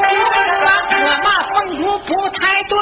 [1.05, 2.77] 我骂凤姑不太对，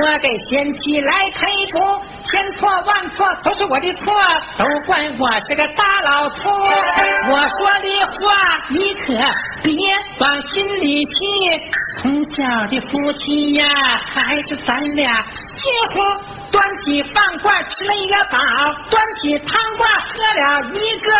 [0.00, 1.78] 我给贤妻来赔不，
[2.24, 4.12] 千错万错都是我的错，
[4.58, 6.50] 都怪我这个大老粗。
[6.50, 8.34] 我说的话
[8.70, 9.14] 你可
[9.62, 9.72] 别
[10.18, 11.10] 往心里去，
[12.02, 13.64] 从小的夫妻呀，
[14.12, 15.24] 还是咱俩
[15.56, 16.39] 结婚。
[16.50, 18.38] 端起饭罐吃了一个饱，
[18.90, 20.42] 端起汤罐喝了
[20.74, 21.10] 一个。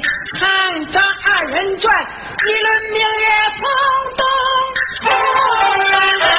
[0.00, 0.48] 看
[0.92, 1.94] 《张二人转》，
[2.46, 3.26] 一轮明月
[3.58, 3.64] 从
[4.16, 4.26] 东
[4.96, 6.35] 出。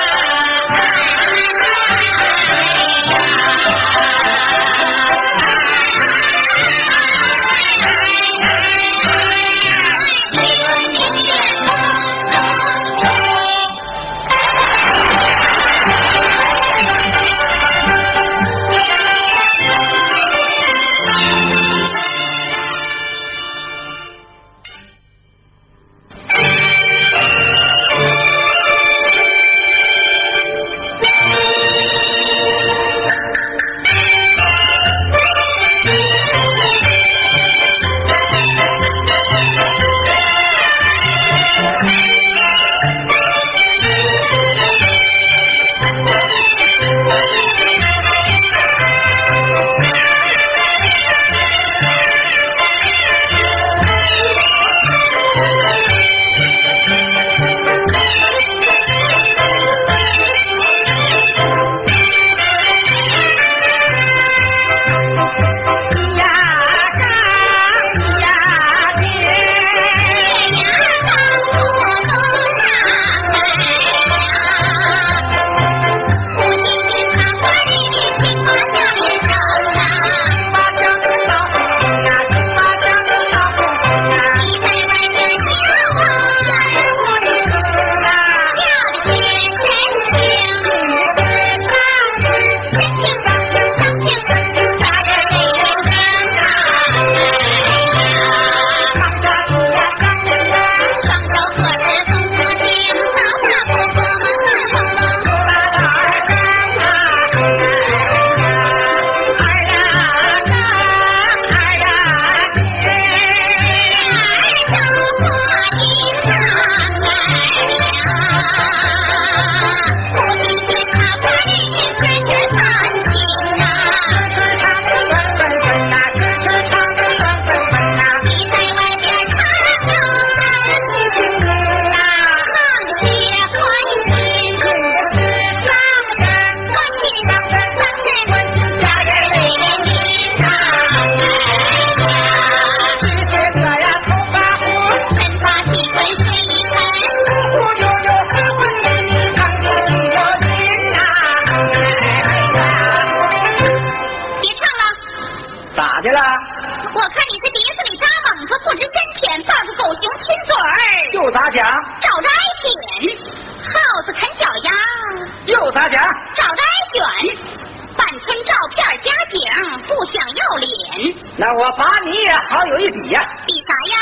[171.40, 173.98] 那我把你也好有一比呀、比啥呀？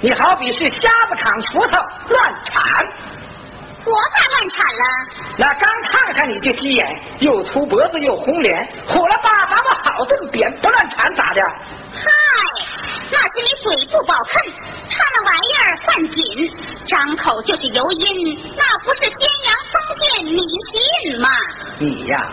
[0.00, 2.62] 你好比是瞎子砍锄头乱铲，
[3.84, 4.84] 我咋乱铲了？
[5.38, 6.84] 那刚看上你就急眼，
[7.20, 11.42] 又粗脖子又红脸，火了吧把我好顿扁，不乱铲咋的？
[11.94, 12.10] 嗨，
[13.12, 14.42] 那是你嘴不保啃，
[14.90, 16.24] 他那玩意儿犯紧，
[16.88, 21.28] 张口就是油音，那不是宣扬封建迷信吗？
[21.78, 22.28] 你呀，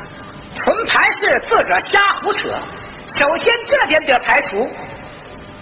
[0.56, 2.60] 纯牌是自个儿瞎胡扯。
[3.18, 4.70] 首先这点得排除，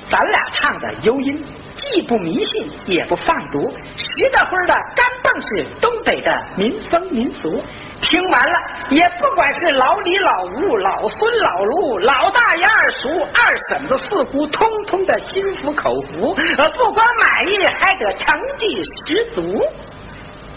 [0.10, 1.46] 咱俩唱的油音，
[1.76, 7.64] 既不迷信也不放毒，实的灰的干蹦是东北的民风民俗。
[8.02, 8.60] 听完了，
[8.90, 19.42] 也不管是老李、老吴、老孙、老卢、老大爷、二叔、二婶子、四姑，通通的心服口服，呃，不光满意，还得成绩十足。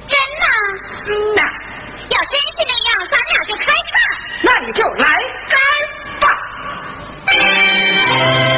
[0.07, 0.47] 真呐？
[1.07, 1.43] 嗯呐，
[2.09, 3.95] 要真是那样，咱俩就开唱。
[4.43, 5.07] 那你就来
[5.49, 5.59] 干
[8.15, 8.54] Yeah.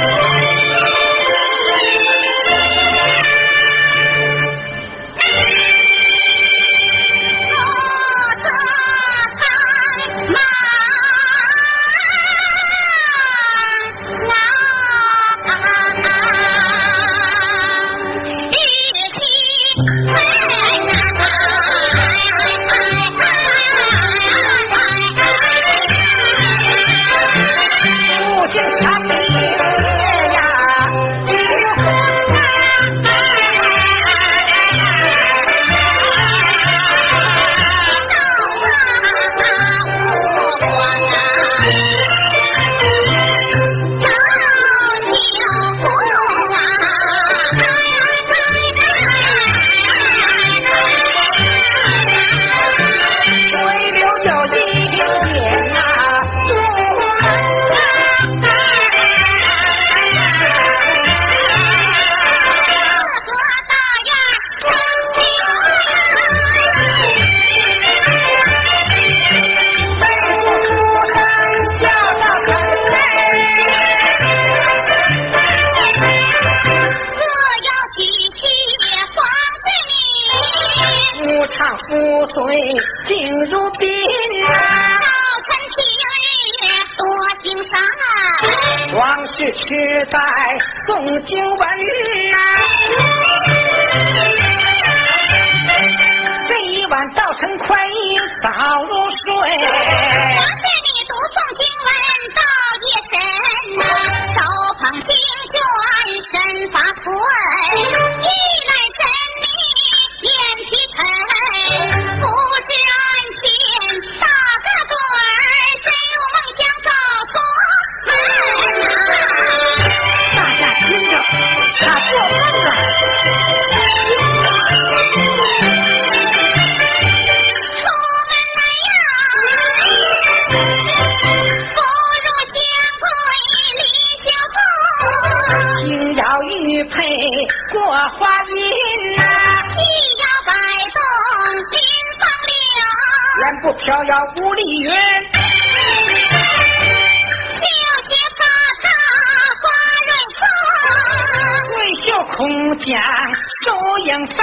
[153.16, 153.32] 空将
[153.64, 153.66] 手
[153.98, 154.36] 影翻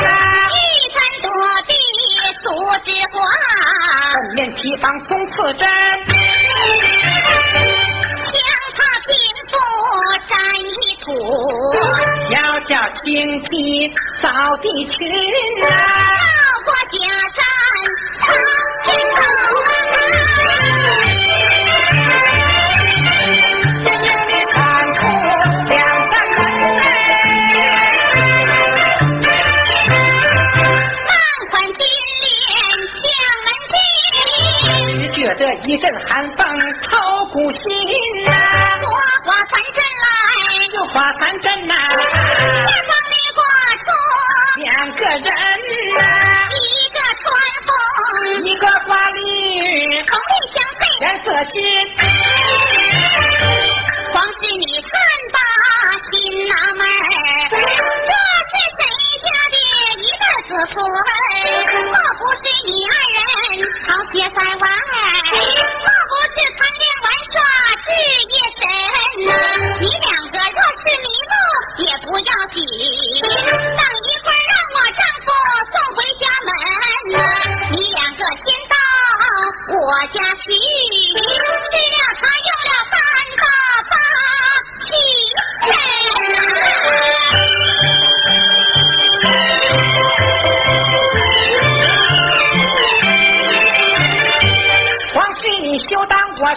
[0.00, 0.08] 呐、
[0.54, 0.58] 一
[0.94, 1.28] 番躲
[1.66, 1.72] 避
[2.42, 2.46] 素
[2.82, 3.16] 之花，
[4.14, 5.68] 正面提防总刺针，
[8.32, 8.36] 将
[8.76, 9.12] 他平
[9.50, 9.54] 复
[10.26, 10.32] 沾
[10.70, 11.06] 一土，
[12.30, 12.72] 要叫
[13.02, 13.06] 青
[13.42, 13.52] 皮
[14.22, 14.26] 扫
[14.58, 14.96] 地裙
[15.60, 16.96] 呐、绕过假
[17.34, 17.38] 山
[18.20, 18.26] 藏
[18.84, 18.86] 枝
[35.38, 36.44] 门进，只觉得一阵寒风
[36.82, 36.98] 透
[37.32, 37.62] 骨心
[38.24, 38.32] 呐、
[38.80, 38.90] 多
[39.24, 41.74] 花三阵来，就花三阵呐、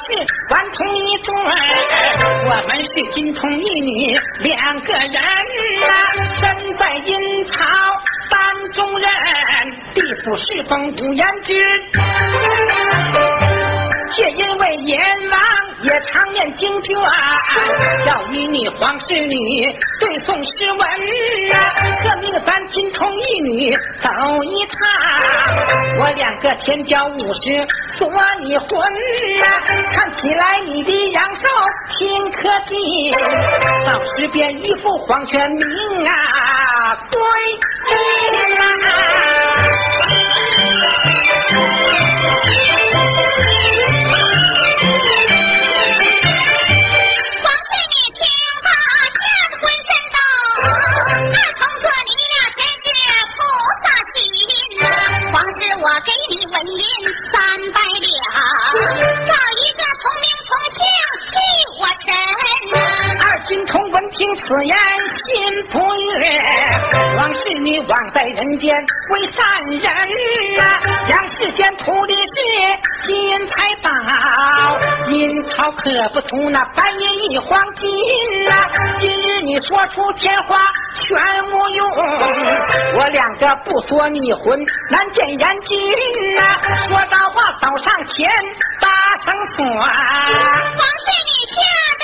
[0.01, 0.07] 是
[0.49, 1.31] 顽童一对，
[2.45, 5.89] 我们是金童玉女两个人啊，
[6.39, 7.55] 身在阴曹
[8.29, 9.09] 当中人，
[9.93, 11.55] 地府侍奉五阎君。
[14.13, 15.39] 却因为阎王
[15.83, 16.95] 也常念经卷，
[18.05, 19.73] 要与你皇室女
[20.11, 20.81] 对诵诗文
[21.55, 21.55] 啊，
[22.03, 24.09] 革命咱金童玉女走
[24.43, 24.75] 一趟，
[25.99, 27.65] 我两个天骄武士
[27.95, 28.67] 做你婚
[29.41, 29.47] 啊，
[29.95, 31.47] 看起来你的阳寿
[31.97, 32.75] 挺可敬，
[33.87, 37.17] 到时便一副黄泉命啊归
[37.87, 38.67] 啊。
[60.51, 60.90] Pocket
[64.51, 66.13] 此言心不悦，
[67.15, 68.75] 往事你枉在人间
[69.13, 69.89] 为善人
[70.59, 70.77] 啊！
[71.07, 73.89] 让世间图的是金银财宝，
[75.07, 78.67] 阴曹可不图那白银一黄金啊！
[78.99, 80.57] 今日你说出天话
[80.95, 81.17] 全
[81.49, 81.89] 无用，
[82.97, 85.79] 我两个不说你魂难见眼睛
[86.39, 86.59] 啊！
[86.89, 88.29] 说大话走上前
[88.81, 88.89] 大
[89.23, 91.61] 声说，往事你家
[92.01, 92.03] 得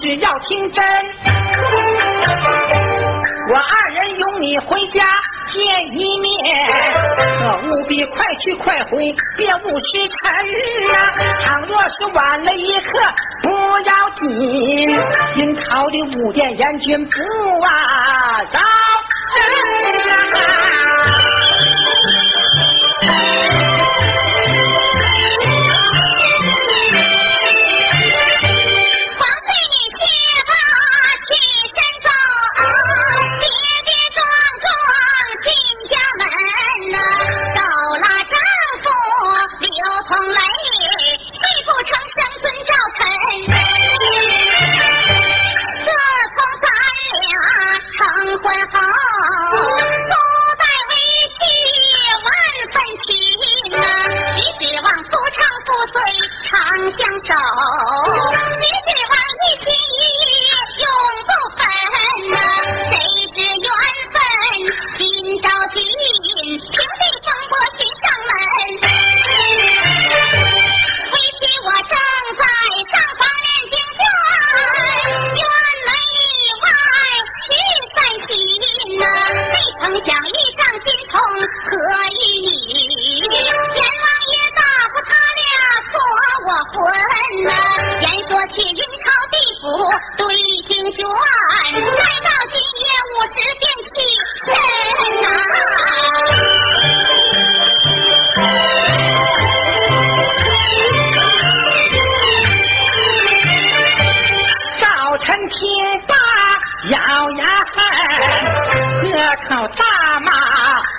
[0.00, 0.84] 是要听真。
[3.52, 5.04] 我二人拥你回家
[5.52, 5.60] 见
[5.92, 6.30] 一面，
[7.40, 10.30] 可务必快去快回，别误时辰
[10.94, 10.96] 啊！
[11.44, 12.90] 倘若是晚了一刻，
[13.42, 14.20] 不要紧，
[15.36, 17.16] 阴曹的五殿阎君不
[17.66, 17.68] 啊
[18.52, 18.60] 饶
[19.34, 19.38] 人
[20.12, 20.46] 啊！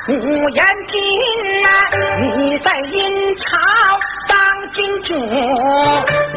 [0.08, 1.00] 五言经
[1.62, 1.70] 呐
[2.40, 3.60] 你在阴曹
[4.28, 5.14] 当君主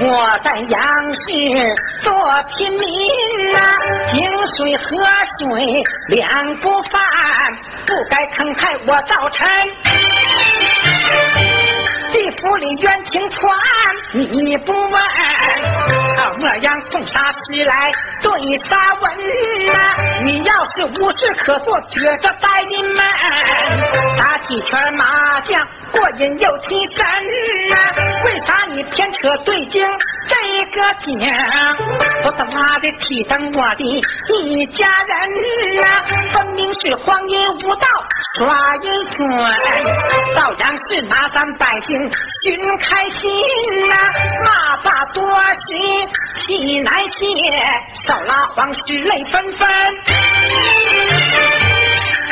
[0.06, 1.23] 我在阳世
[2.02, 2.12] 做
[2.56, 3.59] 平民呐
[4.12, 4.21] 井
[4.54, 5.02] 水河
[5.38, 7.02] 水两不犯
[7.87, 9.49] 不该坑害我赵臣
[12.12, 13.50] 地府里冤情传
[14.12, 15.73] 你不问。
[16.16, 17.92] 靠么样送杀时来
[18.23, 19.04] 对杀文
[19.75, 20.23] 啊？
[20.25, 22.99] 你要是无事可做，觉着带领们
[24.18, 27.04] 打几圈麻将，过瘾又提神
[27.75, 27.76] 啊？
[28.25, 29.83] 为啥你偏扯对经？
[30.26, 30.34] 这
[30.70, 31.18] 个景，
[32.22, 33.84] 不是他的提灯我的
[34.42, 35.12] 一家人
[35.84, 35.86] 啊，
[36.32, 37.86] 分明是荒淫无道
[38.38, 39.18] 耍阴损，
[40.34, 42.10] 照样是拿咱百姓
[42.42, 43.30] 寻开心
[43.86, 43.94] 呐，
[44.44, 45.66] 骂罢多时
[46.46, 47.20] 气难泄，
[48.06, 49.68] 少拉皇室泪纷纷。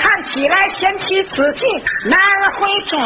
[0.03, 1.61] 看起来贤妻此去
[2.11, 2.19] 难
[2.59, 2.99] 回转，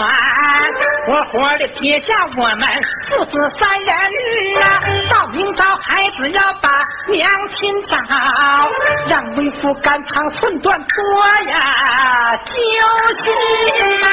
[1.06, 2.66] 活活的撇下我们
[3.10, 3.94] 父子三人
[4.62, 4.80] 啊！
[5.10, 6.70] 到明朝孩子要把
[7.08, 7.96] 娘亲找，
[9.08, 12.52] 让为夫肝肠寸断多呀，揪
[13.22, 13.26] 心
[14.02, 14.06] 啊！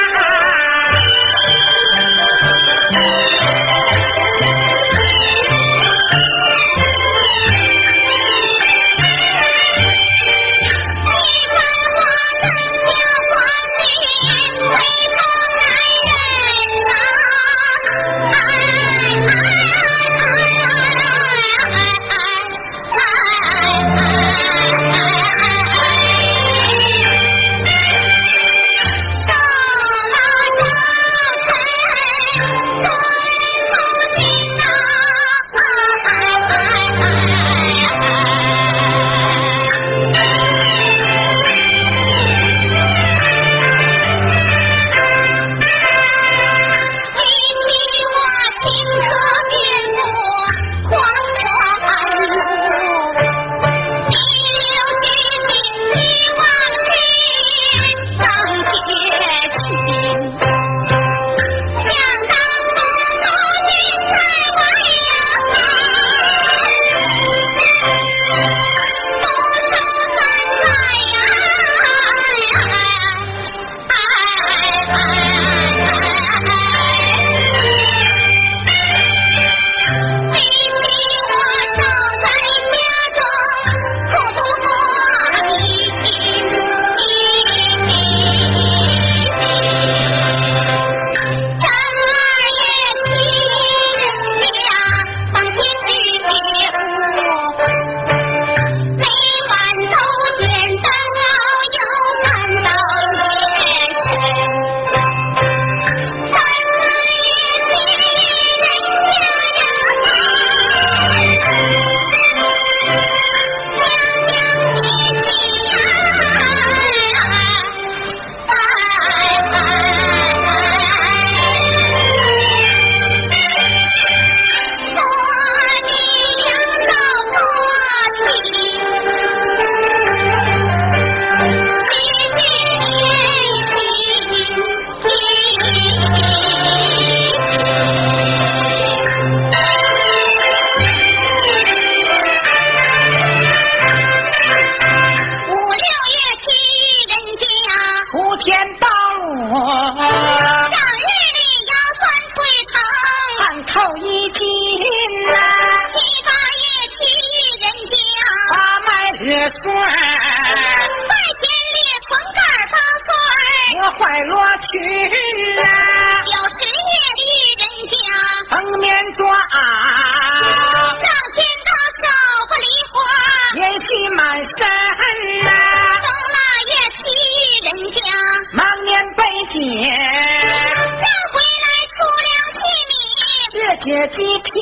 [183.84, 184.56] 姐几贫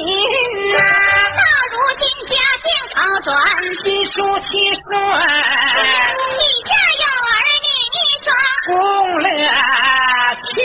[0.77, 0.83] 啊。
[1.39, 3.31] 到如今家境好转，
[3.85, 4.85] 金书七顺，
[6.35, 7.33] 你家有儿
[7.63, 8.27] 女一双，
[8.67, 8.75] 共
[9.23, 9.25] 了
[10.49, 10.59] 天。